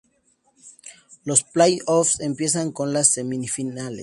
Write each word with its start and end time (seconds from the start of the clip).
Los 1.25 1.43
play-offs 1.43 2.21
empiezan 2.21 2.71
con 2.71 2.91
las 2.91 3.09
semifinales. 3.13 3.99